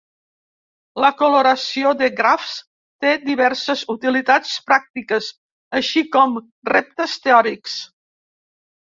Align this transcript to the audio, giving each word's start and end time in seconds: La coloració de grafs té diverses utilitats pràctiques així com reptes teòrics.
La 1.03 1.09
coloració 1.17 1.89
de 1.97 2.07
grafs 2.19 2.55
té 3.05 3.11
diverses 3.25 3.83
utilitats 3.95 4.53
pràctiques 4.71 5.27
així 5.81 6.03
com 6.17 6.33
reptes 6.71 7.13
teòrics. 7.27 7.77